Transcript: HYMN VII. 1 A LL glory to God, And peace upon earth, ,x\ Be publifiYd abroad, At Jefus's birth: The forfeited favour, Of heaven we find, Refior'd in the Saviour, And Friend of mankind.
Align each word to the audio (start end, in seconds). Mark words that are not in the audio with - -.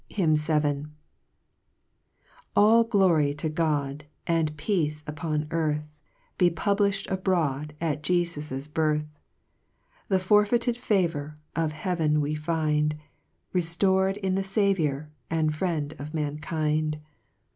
HYMN 0.09 0.35
VII. 0.35 0.61
1 2.55 2.55
A 2.55 2.59
LL 2.59 2.83
glory 2.85 3.35
to 3.35 3.49
God, 3.49 4.05
And 4.25 4.57
peace 4.57 5.03
upon 5.05 5.45
earth, 5.51 5.81
,x\ 5.83 5.89
Be 6.39 6.49
publifiYd 6.49 7.11
abroad, 7.11 7.75
At 7.79 8.01
Jefus's 8.01 8.67
birth: 8.67 9.05
The 10.07 10.17
forfeited 10.17 10.75
favour, 10.75 11.37
Of 11.55 11.73
heaven 11.73 12.19
we 12.19 12.33
find, 12.33 12.97
Refior'd 13.53 14.17
in 14.17 14.33
the 14.33 14.43
Saviour, 14.43 15.11
And 15.29 15.53
Friend 15.53 15.93
of 15.99 16.15
mankind. 16.15 16.97